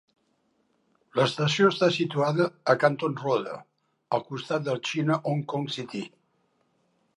L'estació 1.19 1.67
està 1.73 1.89
situada 1.97 2.47
a 2.73 2.75
Canton 2.85 3.15
Road, 3.21 3.51
al 4.19 4.25
costat 4.33 4.67
del 4.71 4.83
China 4.91 5.21
Hong 5.33 5.47
Kong 5.55 5.71
City. 5.79 6.05